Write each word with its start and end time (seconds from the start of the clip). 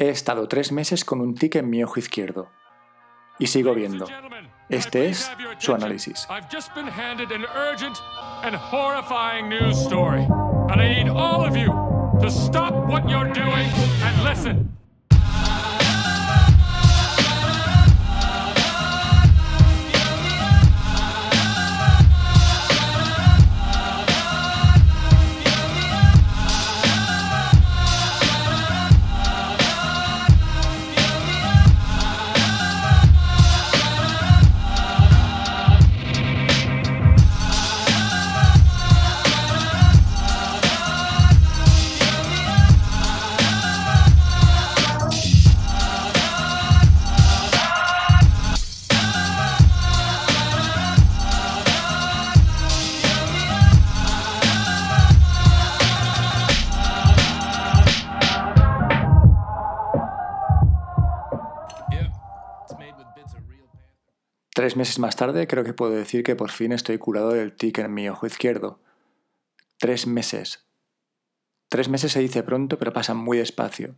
He 0.00 0.10
estado 0.10 0.46
tres 0.46 0.70
meses 0.70 1.04
con 1.04 1.20
un 1.20 1.34
tic 1.34 1.56
en 1.56 1.68
mi 1.68 1.82
ojo 1.82 1.98
izquierdo. 1.98 2.48
Y 3.40 3.48
sigo 3.48 3.74
viendo. 3.74 4.06
Este 4.68 5.08
es 5.08 5.28
su 5.58 5.74
análisis. 5.74 6.28
Tres 64.58 64.74
meses 64.74 64.98
más 64.98 65.14
tarde 65.14 65.46
creo 65.46 65.62
que 65.62 65.72
puedo 65.72 65.92
decir 65.92 66.24
que 66.24 66.34
por 66.34 66.50
fin 66.50 66.72
estoy 66.72 66.98
curado 66.98 67.30
del 67.30 67.52
tic 67.52 67.78
en 67.78 67.94
mi 67.94 68.08
ojo 68.08 68.26
izquierdo. 68.26 68.80
Tres 69.78 70.08
meses. 70.08 70.66
Tres 71.68 71.88
meses 71.88 72.10
se 72.10 72.18
dice 72.18 72.42
pronto, 72.42 72.76
pero 72.76 72.92
pasan 72.92 73.18
muy 73.18 73.38
despacio. 73.38 73.94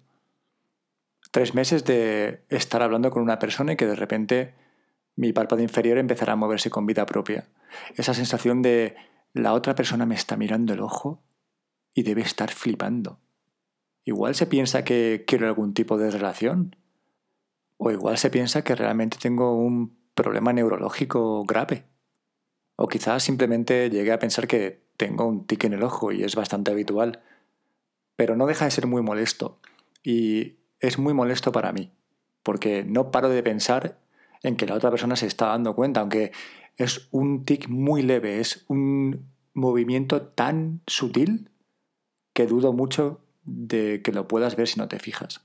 Tres 1.31 1.55
meses 1.55 1.87
de 1.87 2.45
estar 2.51 2.83
hablando 2.83 3.11
con 3.11 3.23
una 3.23 3.39
persona 3.39 3.73
y 3.73 3.77
que 3.77 3.87
de 3.87 3.97
repente 3.97 4.55
mi 5.17 5.33
párpado 5.33 5.63
inferior 5.63 5.97
empezará 5.97 6.35
a 6.35 6.37
moverse 6.37 6.69
con 6.69 6.85
vida 6.85 7.07
propia. 7.07 7.49
Esa 7.97 8.13
sensación 8.13 8.61
de 8.61 8.97
la 9.33 9.55
otra 9.55 9.75
persona 9.75 10.05
me 10.05 10.15
está 10.15 10.37
mirando 10.37 10.75
el 10.75 10.81
ojo 10.81 11.23
y 11.95 12.03
debe 12.03 12.21
estar 12.21 12.51
flipando. 12.51 13.19
Igual 14.05 14.35
se 14.35 14.45
piensa 14.45 14.85
que 14.85 15.25
quiero 15.27 15.47
algún 15.47 15.73
tipo 15.73 15.97
de 15.97 16.11
relación. 16.11 16.77
O 17.79 17.91
igual 17.91 18.19
se 18.19 18.29
piensa 18.29 18.63
que 18.63 18.75
realmente 18.75 19.17
tengo 19.19 19.57
un 19.57 20.00
problema 20.21 20.53
neurológico 20.53 21.45
grave. 21.45 21.87
O 22.77 22.89
quizás 22.89 23.23
simplemente 23.23 23.89
llegué 23.89 24.13
a 24.13 24.19
pensar 24.19 24.47
que 24.47 24.83
tengo 24.97 25.25
un 25.25 25.47
tic 25.47 25.65
en 25.65 25.73
el 25.73 25.83
ojo 25.83 26.13
y 26.13 26.25
es 26.25 26.37
bastante 26.37 26.71
habitual. 26.71 27.23
Pero 28.17 28.37
no 28.37 28.47
deja 28.47 28.67
de 28.67 28.71
ser 28.71 28.87
muy 28.87 29.01
molesto. 29.01 29.59
Y 30.03 30.59
es 30.79 30.99
muy 30.99 31.15
molesto 31.15 31.53
para 31.53 31.73
mí. 31.73 31.93
Porque 32.43 32.85
no 32.85 33.11
paro 33.11 33.31
de 33.31 33.43
pensar 33.43 33.99
en 34.43 34.57
que 34.57 34.67
la 34.67 34.75
otra 34.75 34.91
persona 34.91 35.17
se 35.17 35.27
está 35.27 35.47
dando 35.47 35.75
cuenta, 35.75 36.01
aunque 36.01 36.33
es 36.77 37.09
un 37.11 37.45
tic 37.45 37.69
muy 37.69 38.03
leve, 38.03 38.41
es 38.41 38.65
un 38.69 39.31
movimiento 39.55 40.23
tan 40.23 40.83
sutil 40.87 41.51
que 42.33 42.47
dudo 42.47 42.73
mucho 42.73 43.25
de 43.45 44.03
que 44.03 44.13
lo 44.13 44.29
puedas 44.29 44.57
ver 44.57 44.69
si 44.69 44.79
no 44.79 44.89
te 44.89 44.99
fijas. 44.99 45.41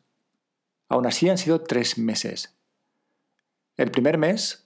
Aún 0.88 1.06
así 1.06 1.30
han 1.30 1.38
sido 1.38 1.62
tres 1.62 1.98
meses. 1.98 2.58
El 3.78 3.92
primer 3.92 4.18
mes 4.18 4.65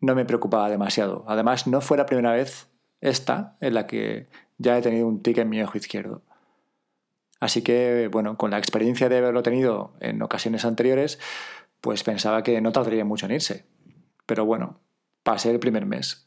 no 0.00 0.14
me 0.14 0.24
preocupaba 0.24 0.68
demasiado. 0.70 1.24
Además, 1.28 1.66
no 1.66 1.80
fue 1.80 1.96
la 1.96 2.06
primera 2.06 2.32
vez 2.32 2.68
esta 3.00 3.56
en 3.60 3.74
la 3.74 3.86
que 3.86 4.26
ya 4.58 4.76
he 4.76 4.82
tenido 4.82 5.06
un 5.06 5.22
tic 5.22 5.38
en 5.38 5.48
mi 5.48 5.62
ojo 5.62 5.78
izquierdo. 5.78 6.22
Así 7.40 7.62
que, 7.62 8.08
bueno, 8.12 8.36
con 8.36 8.50
la 8.50 8.58
experiencia 8.58 9.08
de 9.08 9.18
haberlo 9.18 9.42
tenido 9.42 9.92
en 10.00 10.20
ocasiones 10.22 10.64
anteriores, 10.64 11.18
pues 11.80 12.04
pensaba 12.04 12.42
que 12.42 12.60
no 12.60 12.72
tardaría 12.72 13.04
mucho 13.04 13.26
en 13.26 13.32
irse. 13.32 13.64
Pero 14.26 14.44
bueno, 14.44 14.78
pasé 15.22 15.50
el 15.50 15.58
primer 15.58 15.86
mes. 15.86 16.26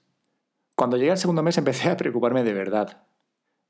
Cuando 0.75 0.97
llegué 0.97 1.11
al 1.11 1.19
segundo 1.19 1.43
mes 1.43 1.57
empecé 1.57 1.89
a 1.89 1.97
preocuparme 1.97 2.43
de 2.43 2.53
verdad. 2.53 3.03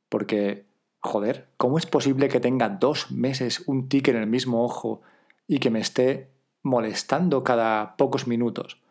Porque, 0.07 0.65
joder, 1.01 1.49
¿cómo 1.57 1.77
es 1.77 1.85
posible 1.85 2.29
que 2.29 2.39
tenga 2.39 2.69
dos 2.69 3.11
meses 3.11 3.63
un 3.67 3.89
tic 3.89 4.07
en 4.07 4.15
el 4.15 4.27
mismo 4.27 4.63
ojo 4.63 5.01
y 5.45 5.59
que 5.59 5.69
me 5.69 5.79
esté 5.79 6.29
molestando 6.61 7.43
cada 7.43 7.97
pocos 7.97 8.25
minutos? 8.25 8.82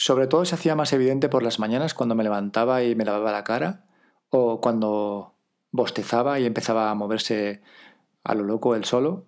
Sobre 0.00 0.28
todo 0.28 0.44
se 0.44 0.54
hacía 0.54 0.76
más 0.76 0.92
evidente 0.92 1.28
por 1.28 1.42
las 1.42 1.58
mañanas 1.58 1.92
cuando 1.92 2.14
me 2.14 2.22
levantaba 2.22 2.84
y 2.84 2.94
me 2.94 3.04
lavaba 3.04 3.32
la 3.32 3.42
cara, 3.42 3.84
o 4.30 4.60
cuando 4.60 5.34
bostezaba 5.72 6.38
y 6.38 6.46
empezaba 6.46 6.88
a 6.88 6.94
moverse 6.94 7.62
a 8.22 8.34
lo 8.36 8.44
loco 8.44 8.76
él 8.76 8.84
solo, 8.84 9.26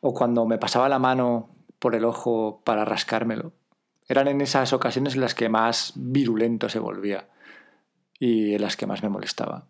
o 0.00 0.12
cuando 0.12 0.44
me 0.44 0.58
pasaba 0.58 0.90
la 0.90 0.98
mano 0.98 1.48
por 1.78 1.94
el 1.94 2.04
ojo 2.04 2.60
para 2.62 2.84
rascármelo. 2.84 3.52
Eran 4.06 4.28
en 4.28 4.42
esas 4.42 4.74
ocasiones 4.74 5.14
en 5.14 5.22
las 5.22 5.34
que 5.34 5.48
más 5.48 5.94
virulento 5.96 6.68
se 6.68 6.78
volvía 6.78 7.28
y 8.18 8.54
en 8.54 8.60
las 8.60 8.76
que 8.76 8.86
más 8.86 9.02
me 9.02 9.08
molestaba. 9.08 9.66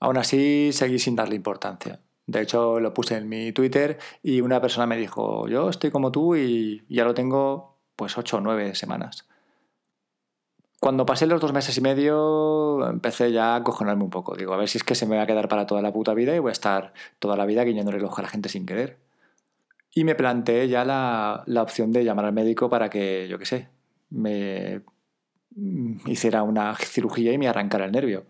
Aún 0.00 0.16
así, 0.16 0.70
seguí 0.72 0.98
sin 0.98 1.16
darle 1.16 1.36
importancia. 1.36 2.00
De 2.26 2.40
hecho, 2.40 2.80
lo 2.80 2.94
puse 2.94 3.18
en 3.18 3.28
mi 3.28 3.52
Twitter 3.52 3.98
y 4.22 4.40
una 4.40 4.58
persona 4.60 4.86
me 4.86 4.96
dijo, 4.96 5.48
yo 5.48 5.68
estoy 5.68 5.90
como 5.90 6.10
tú 6.10 6.34
y 6.34 6.82
ya 6.88 7.04
lo 7.04 7.12
tengo 7.12 7.78
pues 7.94 8.16
ocho 8.16 8.38
o 8.38 8.40
nueve 8.40 8.74
semanas. 8.74 9.28
Cuando 10.80 11.04
pasé 11.04 11.26
los 11.26 11.42
dos 11.42 11.52
meses 11.52 11.76
y 11.76 11.82
medio, 11.82 12.88
empecé 12.88 13.32
ya 13.32 13.54
a 13.54 13.62
cojonarme 13.62 14.02
un 14.02 14.08
poco. 14.08 14.34
Digo, 14.34 14.54
a 14.54 14.56
ver 14.56 14.66
si 14.66 14.78
es 14.78 14.84
que 14.84 14.94
se 14.94 15.04
me 15.06 15.16
va 15.16 15.24
a 15.24 15.26
quedar 15.26 15.46
para 15.46 15.66
toda 15.66 15.82
la 15.82 15.92
puta 15.92 16.14
vida 16.14 16.34
y 16.34 16.38
voy 16.38 16.48
a 16.48 16.52
estar 16.52 16.94
toda 17.18 17.36
la 17.36 17.44
vida 17.44 17.64
guiñándole 17.64 17.98
el 17.98 18.04
ojo 18.04 18.18
a 18.18 18.22
la 18.22 18.28
gente 18.28 18.48
sin 18.48 18.64
querer. 18.64 18.96
Y 19.94 20.04
me 20.04 20.14
planteé 20.14 20.68
ya 20.68 20.86
la, 20.86 21.42
la 21.44 21.62
opción 21.62 21.92
de 21.92 22.02
llamar 22.02 22.24
al 22.24 22.32
médico 22.32 22.70
para 22.70 22.88
que, 22.88 23.28
yo 23.28 23.38
qué 23.38 23.44
sé, 23.44 23.68
me 24.08 24.80
hiciera 26.06 26.42
una 26.42 26.74
cirugía 26.76 27.32
y 27.32 27.38
me 27.38 27.48
arrancara 27.48 27.84
el 27.84 27.92
nervio. 27.92 28.24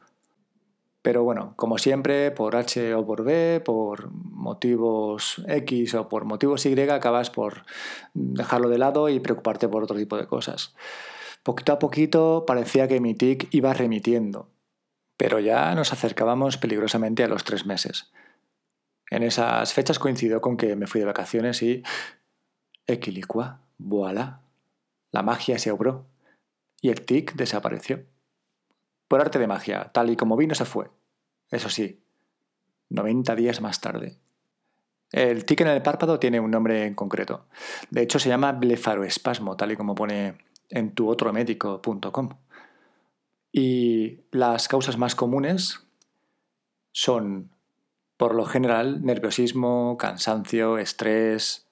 Pero 1.03 1.23
bueno, 1.23 1.55
como 1.57 1.79
siempre, 1.79 2.31
por 2.31 2.57
H 2.57 2.95
o 2.95 3.07
por 3.07 3.25
B, 3.25 3.63
por 3.65 4.11
motivos 4.11 5.43
X 5.47 5.95
o 5.95 6.09
por 6.09 6.25
motivos 6.25 6.67
Y, 6.67 6.79
acabas 6.81 7.31
por 7.31 7.65
dejarlo 8.13 8.69
de 8.69 8.79
lado 8.79 9.09
y 9.09 9.21
preocuparte 9.21 9.69
por 9.69 9.85
otro 9.85 9.97
tipo 9.97 10.17
de 10.19 10.27
cosas. 10.27 10.75
Poquito 11.43 11.73
a 11.73 11.79
poquito 11.79 12.45
parecía 12.47 12.87
que 12.87 13.01
mi 13.01 13.15
tic 13.15 13.49
iba 13.51 13.73
remitiendo, 13.73 14.51
pero 15.17 15.41
ya 15.41 15.75
nos 15.75 15.93
acercábamos 15.93 16.59
peligrosamente 16.59 17.25
a 17.25 17.29
los 17.29 17.45
tres 17.45 17.65
meses. 17.65 18.13
En 19.11 19.23
esas 19.23 19.73
fechas 19.73 19.99
coincidió 19.99 20.41
con 20.41 20.57
que 20.57 20.77
me 20.77 20.87
fui 20.87 21.01
de 21.01 21.07
vacaciones 21.07 21.63
y... 21.63 21.83
Equilicua, 22.87 23.61
voilà. 23.79 24.41
La 25.11 25.23
magia 25.23 25.59
se 25.59 25.71
obró 25.71 26.07
y 26.81 26.91
el 26.91 27.03
tic 27.03 27.35
desapareció. 27.35 28.05
Por 29.09 29.21
arte 29.21 29.39
de 29.39 29.47
magia, 29.47 29.91
tal 29.93 30.11
y 30.11 30.17
como 30.17 30.37
vino 30.37 30.55
se 30.55 30.65
fue. 30.65 30.91
Eso 31.51 31.69
sí, 31.69 32.03
90 32.91 33.35
días 33.35 33.61
más 33.61 33.81
tarde. 33.81 34.19
El 35.11 35.45
tic 35.45 35.63
en 35.63 35.69
el 35.69 35.83
párpado 35.83 36.21
tiene 36.21 36.39
un 36.39 36.51
nombre 36.51 36.87
en 36.87 36.95
concreto. 36.95 37.47
De 37.91 38.03
hecho, 38.03 38.19
se 38.19 38.29
llama 38.29 38.53
blefaroespasmo, 38.53 39.57
tal 39.57 39.73
y 39.73 39.77
como 39.77 39.95
pone 39.95 40.39
en 40.71 40.95
tuotromédico.com. 40.95 42.31
Y 43.53 44.21
las 44.31 44.69
causas 44.69 44.97
más 44.97 45.15
comunes 45.15 45.81
son, 46.93 47.51
por 48.17 48.35
lo 48.35 48.45
general, 48.45 49.05
nerviosismo, 49.05 49.97
cansancio, 49.99 50.79
estrés, 50.79 51.67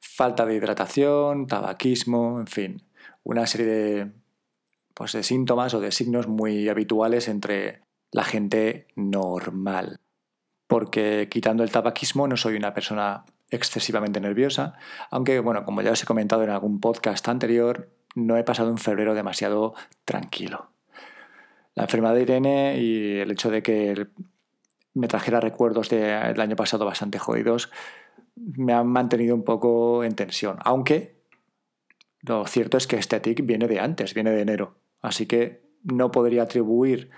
falta 0.00 0.44
de 0.44 0.56
hidratación, 0.56 1.46
tabaquismo, 1.46 2.40
en 2.40 2.46
fin, 2.46 2.82
una 3.22 3.46
serie 3.46 3.66
de, 3.66 4.12
pues, 4.94 5.12
de 5.12 5.22
síntomas 5.22 5.74
o 5.74 5.80
de 5.80 5.92
signos 5.92 6.26
muy 6.26 6.68
habituales 6.68 7.28
entre 7.28 7.82
la 8.10 8.24
gente 8.24 8.88
normal. 8.96 10.00
Porque 10.66 11.28
quitando 11.30 11.62
el 11.62 11.70
tabaquismo 11.70 12.26
no 12.26 12.36
soy 12.36 12.56
una 12.56 12.74
persona 12.74 13.24
excesivamente 13.52 14.20
nerviosa, 14.20 14.74
aunque 15.10 15.38
bueno, 15.38 15.64
como 15.64 15.82
ya 15.82 15.92
os 15.92 16.02
he 16.02 16.06
comentado 16.06 16.42
en 16.42 16.50
algún 16.50 16.80
podcast 16.80 17.28
anterior, 17.28 17.90
no 18.14 18.36
he 18.36 18.44
pasado 18.44 18.70
un 18.70 18.78
febrero 18.78 19.14
demasiado 19.14 19.74
tranquilo. 20.04 20.70
La 21.74 21.84
enfermedad 21.84 22.14
de 22.14 22.22
Irene 22.22 22.78
y 22.78 23.18
el 23.20 23.30
hecho 23.30 23.50
de 23.50 23.62
que 23.62 24.08
me 24.94 25.08
trajera 25.08 25.40
recuerdos 25.40 25.88
del 25.88 26.40
año 26.40 26.56
pasado 26.56 26.84
bastante 26.84 27.18
jodidos 27.18 27.70
me 28.34 28.72
han 28.72 28.86
mantenido 28.86 29.34
un 29.34 29.44
poco 29.44 30.02
en 30.02 30.14
tensión, 30.14 30.58
aunque 30.64 31.22
lo 32.20 32.46
cierto 32.46 32.76
es 32.76 32.86
que 32.86 32.96
este 32.96 33.20
tic 33.20 33.44
viene 33.44 33.68
de 33.68 33.80
antes, 33.80 34.14
viene 34.14 34.30
de 34.30 34.40
enero, 34.40 34.76
así 35.00 35.26
que 35.26 35.62
no 35.82 36.10
podría 36.10 36.44
atribuir 36.44 37.10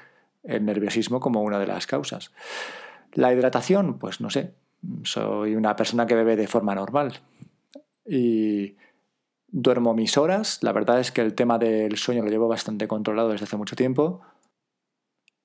el 0.43 0.65
nerviosismo 0.65 1.21
como 1.21 1.43
una 1.43 1.59
de 1.59 1.67
las 1.67 1.87
causas. 1.87 2.33
La 3.13 3.33
hidratación, 3.33 3.99
pues 3.99 4.21
no 4.21 4.31
sé, 4.31 4.55
Soy 5.03 5.55
una 5.55 5.77
persona 5.77 6.07
que 6.07 6.15
bebe 6.15 6.37
de 6.37 6.47
forma 6.47 6.75
normal. 6.75 7.21
Y 8.07 8.77
duermo 9.49 9.95
mis 9.95 10.17
horas. 10.19 10.63
La 10.63 10.73
verdad 10.73 11.01
es 11.01 11.13
que 11.13 11.21
el 11.21 11.35
tema 11.35 11.59
del 11.59 11.97
sueño 11.97 12.23
lo 12.23 12.31
llevo 12.31 12.49
bastante 12.49 12.89
controlado 12.89 13.31
desde 13.31 13.45
hace 13.45 13.57
mucho 13.57 13.77
tiempo. 13.77 14.23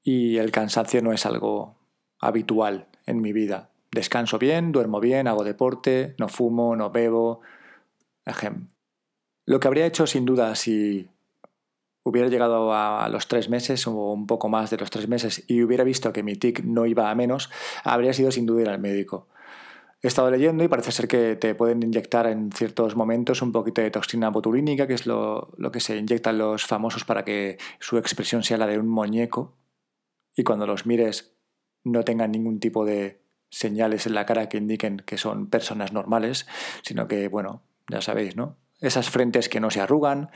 Y 0.03 0.37
el 0.37 0.51
cansancio 0.51 1.01
no 1.01 1.13
es 1.13 1.25
algo 1.25 1.77
habitual 2.19 2.87
en 3.05 3.21
mi 3.21 3.33
vida. 3.33 3.69
Descanso 3.91 4.37
bien, 4.37 4.71
duermo 4.71 4.99
bien, 4.99 5.27
hago 5.27 5.43
deporte, 5.43 6.15
no 6.17 6.27
fumo, 6.27 6.75
no 6.75 6.91
bebo. 6.91 7.41
Lo 9.45 9.59
que 9.59 9.67
habría 9.67 9.85
hecho 9.85 10.05
sin 10.05 10.25
duda 10.25 10.55
si 10.55 11.09
hubiera 12.03 12.29
llegado 12.29 12.73
a 12.73 13.07
los 13.09 13.27
tres 13.27 13.49
meses 13.49 13.85
o 13.87 13.91
un 13.91 14.27
poco 14.27 14.49
más 14.49 14.69
de 14.69 14.77
los 14.77 14.89
tres 14.89 15.07
meses 15.07 15.43
y 15.47 15.63
hubiera 15.63 15.83
visto 15.83 16.13
que 16.13 16.23
mi 16.23 16.35
tic 16.35 16.63
no 16.63 16.85
iba 16.85 17.09
a 17.09 17.15
menos, 17.15 17.49
habría 17.83 18.13
sido 18.13 18.31
sin 18.31 18.45
duda 18.45 18.61
ir 18.61 18.69
al 18.69 18.79
médico. 18.79 19.27
He 20.01 20.07
estado 20.07 20.31
leyendo 20.31 20.63
y 20.63 20.69
parece 20.69 20.93
ser 20.93 21.09
que 21.09 21.35
te 21.35 21.55
pueden 21.55 21.83
inyectar 21.83 22.25
en 22.27 22.53
ciertos 22.53 22.95
momentos 22.95 23.41
un 23.41 23.51
poquito 23.51 23.81
de 23.81 23.91
toxina 23.91 24.29
botulínica, 24.29 24.87
que 24.87 24.93
es 24.93 25.05
lo, 25.05 25.51
lo 25.57 25.71
que 25.71 25.81
se 25.81 25.97
inyectan 25.97 26.37
los 26.37 26.65
famosos 26.65 27.03
para 27.03 27.25
que 27.25 27.57
su 27.79 27.97
expresión 27.97 28.43
sea 28.43 28.57
la 28.57 28.67
de 28.67 28.79
un 28.79 28.87
muñeco 28.87 29.57
y 30.35 30.43
cuando 30.43 30.65
los 30.65 30.85
mires 30.85 31.33
no 31.83 32.03
tengan 32.03 32.31
ningún 32.31 32.61
tipo 32.61 32.85
de 32.85 33.21
señales 33.49 34.05
en 34.05 34.13
la 34.13 34.25
cara 34.25 34.47
que 34.47 34.57
indiquen 34.57 34.97
que 35.05 35.17
son 35.17 35.49
personas 35.49 35.91
normales, 35.91 36.47
sino 36.81 37.09
que, 37.09 37.27
bueno, 37.27 37.61
ya 37.89 38.01
sabéis, 38.01 38.37
¿no? 38.37 38.55
Esas 38.79 39.09
frentes 39.09 39.49
que 39.49 39.59
no 39.59 39.69
se 39.69 39.81
arrugan, 39.81 40.29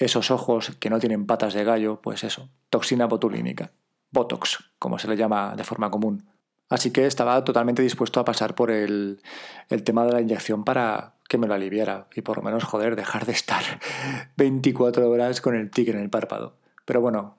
esos 0.00 0.30
ojos 0.30 0.72
que 0.80 0.90
no 0.90 0.98
tienen 0.98 1.26
patas 1.26 1.54
de 1.54 1.62
gallo, 1.62 2.00
pues 2.00 2.24
eso, 2.24 2.48
toxina 2.70 3.06
botulínica, 3.06 3.70
Botox, 4.10 4.72
como 4.78 4.98
se 4.98 5.08
le 5.08 5.16
llama 5.16 5.54
de 5.56 5.62
forma 5.62 5.90
común. 5.90 6.26
Así 6.68 6.90
que 6.90 7.06
estaba 7.06 7.44
totalmente 7.44 7.82
dispuesto 7.82 8.18
a 8.18 8.24
pasar 8.24 8.54
por 8.54 8.70
el, 8.70 9.20
el 9.68 9.84
tema 9.84 10.04
de 10.06 10.12
la 10.12 10.20
inyección 10.20 10.64
para 10.64 11.14
que 11.28 11.36
me 11.36 11.46
lo 11.46 11.54
aliviara 11.54 12.06
y 12.14 12.22
por 12.22 12.38
lo 12.38 12.42
menos, 12.42 12.64
joder, 12.64 12.96
dejar 12.96 13.26
de 13.26 13.32
estar 13.32 13.62
24 14.36 15.08
horas 15.08 15.40
con 15.40 15.54
el 15.54 15.70
tic 15.70 15.88
en 15.88 15.98
el 15.98 16.10
párpado. 16.10 16.56
Pero 16.84 17.00
bueno, 17.00 17.36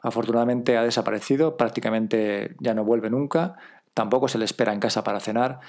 afortunadamente 0.00 0.76
ha 0.76 0.82
desaparecido, 0.82 1.56
prácticamente 1.56 2.54
ya 2.60 2.72
no 2.74 2.84
vuelve 2.84 3.10
nunca, 3.10 3.56
tampoco 3.94 4.28
se 4.28 4.38
le 4.38 4.44
espera 4.44 4.72
en 4.72 4.80
casa 4.80 5.02
para 5.02 5.20
cenar 5.20 5.60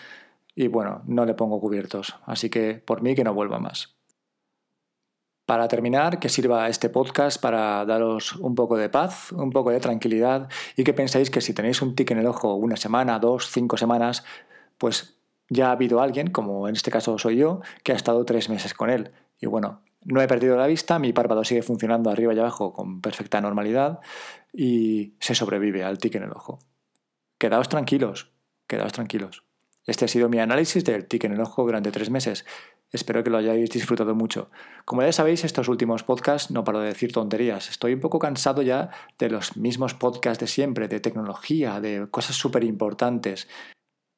y 0.53 0.67
bueno, 0.67 1.01
no 1.05 1.25
le 1.25 1.33
pongo 1.33 1.59
cubiertos, 1.59 2.15
así 2.25 2.49
que 2.49 2.75
por 2.75 3.01
mí 3.01 3.15
que 3.15 3.23
no 3.23 3.33
vuelva 3.33 3.59
más. 3.59 3.95
Para 5.47 5.69
terminar, 5.69 6.19
que 6.19 6.27
sirva 6.27 6.67
este 6.67 6.89
podcast 6.89 7.41
para 7.41 7.85
daros 7.85 8.35
un 8.35 8.53
poco 8.53 8.75
de 8.75 8.89
paz, 8.89 9.31
un 9.31 9.49
poco 9.49 9.71
de 9.71 9.79
tranquilidad 9.79 10.49
y 10.75 10.83
que 10.83 10.93
pensáis 10.93 11.29
que 11.29 11.39
si 11.39 11.53
tenéis 11.53 11.81
un 11.81 11.95
tic 11.95 12.11
en 12.11 12.17
el 12.17 12.27
ojo 12.27 12.55
una 12.55 12.75
semana, 12.75 13.17
dos, 13.17 13.49
cinco 13.49 13.77
semanas, 13.77 14.25
pues 14.77 15.21
ya 15.47 15.69
ha 15.69 15.71
habido 15.71 16.01
alguien, 16.01 16.31
como 16.31 16.67
en 16.67 16.75
este 16.75 16.91
caso 16.91 17.17
soy 17.17 17.37
yo, 17.37 17.61
que 17.83 17.93
ha 17.93 17.95
estado 17.95 18.25
tres 18.25 18.49
meses 18.49 18.73
con 18.73 18.89
él. 18.89 19.11
Y 19.39 19.45
bueno, 19.45 19.83
no 20.03 20.21
he 20.21 20.27
perdido 20.27 20.57
la 20.57 20.67
vista, 20.67 20.99
mi 20.99 21.13
párpado 21.13 21.45
sigue 21.45 21.61
funcionando 21.61 22.09
arriba 22.09 22.33
y 22.33 22.39
abajo 22.39 22.73
con 22.73 22.99
perfecta 22.99 23.39
normalidad 23.39 24.01
y 24.51 25.13
se 25.21 25.33
sobrevive 25.33 25.85
al 25.85 25.97
tic 25.97 26.15
en 26.15 26.23
el 26.23 26.31
ojo. 26.31 26.59
Quedaos 27.37 27.69
tranquilos, 27.69 28.33
quedaos 28.67 28.91
tranquilos. 28.91 29.45
Este 29.85 30.03
ha 30.03 30.07
sido 30.09 30.27
mi 30.27 30.39
análisis 30.39 30.83
del 30.83 31.07
tic 31.07 31.23
en 31.23 31.31
el 31.31 31.39
ojo 31.39 31.63
durante 31.63 31.91
tres 31.91 32.09
meses. 32.09 32.45
Espero 32.91 33.21
que 33.23 33.29
lo 33.29 33.37
hayáis 33.37 33.69
disfrutado 33.69 34.15
mucho. 34.15 34.49
Como 34.85 35.01
ya 35.01 35.11
sabéis, 35.11 35.43
estos 35.43 35.67
últimos 35.67 36.03
podcasts 36.03 36.51
no 36.51 36.63
paro 36.63 36.79
de 36.79 36.87
decir 36.87 37.11
tonterías. 37.11 37.69
Estoy 37.69 37.93
un 37.93 37.99
poco 37.99 38.17
cansado 38.17 38.61
ya 38.61 38.91
de 39.19 39.29
los 39.29 39.57
mismos 39.57 39.93
podcasts 39.93 40.39
de 40.39 40.47
siempre, 40.47 40.87
de 40.87 41.01
tecnología, 41.01 41.81
de 41.81 42.07
cosas 42.09 42.37
súper 42.37 42.63
importantes, 42.63 43.49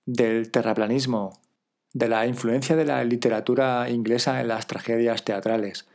del 0.05 0.51
terraplanismo, 0.51 1.41
de 1.93 2.09
la 2.09 2.27
influencia 2.27 2.75
de 2.75 2.85
la 2.85 3.03
literatura 3.03 3.89
inglesa 3.89 4.39
en 4.39 4.49
las 4.49 4.67
tragedias 4.67 5.25
teatrales. 5.25 5.87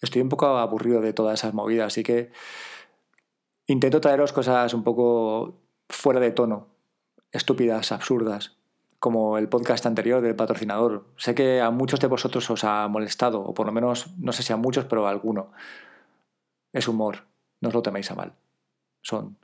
Estoy 0.00 0.22
un 0.22 0.28
poco 0.28 0.46
aburrido 0.46 1.00
de 1.00 1.12
todas 1.12 1.40
esas 1.40 1.54
movidas, 1.54 1.88
así 1.88 2.04
que 2.04 2.30
intento 3.66 4.00
traeros 4.00 4.32
cosas 4.32 4.72
un 4.74 4.84
poco 4.84 5.60
fuera 5.88 6.20
de 6.20 6.30
tono, 6.30 6.68
estúpidas, 7.32 7.90
absurdas 7.90 8.57
como 8.98 9.38
el 9.38 9.48
podcast 9.48 9.86
anterior 9.86 10.20
del 10.20 10.34
patrocinador. 10.34 11.06
Sé 11.16 11.34
que 11.34 11.60
a 11.60 11.70
muchos 11.70 12.00
de 12.00 12.08
vosotros 12.08 12.50
os 12.50 12.64
ha 12.64 12.88
molestado, 12.88 13.40
o 13.40 13.54
por 13.54 13.66
lo 13.66 13.72
menos, 13.72 14.14
no 14.18 14.32
sé 14.32 14.42
si 14.42 14.52
a 14.52 14.56
muchos, 14.56 14.84
pero 14.86 15.06
a 15.06 15.10
alguno. 15.10 15.52
Es 16.72 16.88
humor, 16.88 17.24
no 17.60 17.68
os 17.68 17.74
lo 17.74 17.82
teméis 17.82 18.10
a 18.10 18.14
mal. 18.14 18.32
Son 19.02 19.36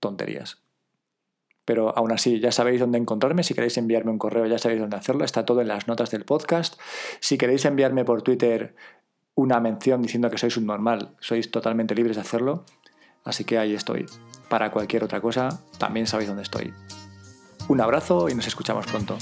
tonterías. 0.00 0.62
Pero 1.64 1.96
aún 1.96 2.10
así, 2.10 2.40
ya 2.40 2.50
sabéis 2.50 2.80
dónde 2.80 2.98
encontrarme. 2.98 3.44
Si 3.44 3.54
queréis 3.54 3.76
enviarme 3.76 4.10
un 4.10 4.18
correo, 4.18 4.46
ya 4.46 4.58
sabéis 4.58 4.80
dónde 4.80 4.96
hacerlo. 4.96 5.24
Está 5.24 5.44
todo 5.44 5.60
en 5.60 5.68
las 5.68 5.86
notas 5.86 6.10
del 6.10 6.24
podcast. 6.24 6.80
Si 7.20 7.38
queréis 7.38 7.64
enviarme 7.64 8.04
por 8.04 8.22
Twitter 8.22 8.74
una 9.34 9.60
mención 9.60 10.02
diciendo 10.02 10.28
que 10.28 10.38
sois 10.38 10.56
un 10.56 10.66
normal, 10.66 11.14
sois 11.20 11.50
totalmente 11.50 11.94
libres 11.94 12.16
de 12.16 12.22
hacerlo. 12.22 12.64
Así 13.24 13.44
que 13.44 13.58
ahí 13.58 13.74
estoy. 13.74 14.06
Para 14.48 14.72
cualquier 14.72 15.04
otra 15.04 15.20
cosa, 15.20 15.62
también 15.78 16.06
sabéis 16.06 16.28
dónde 16.28 16.42
estoy. 16.42 16.74
Un 17.72 17.80
abrazo 17.80 18.28
y 18.28 18.34
nos 18.34 18.46
escuchamos 18.46 18.84
pronto. 18.84 19.16